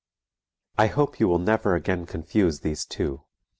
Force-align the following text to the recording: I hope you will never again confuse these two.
I 0.79 0.87
hope 0.87 1.19
you 1.19 1.27
will 1.27 1.37
never 1.37 1.75
again 1.75 2.07
confuse 2.07 2.61
these 2.61 2.85
two. 2.87 3.21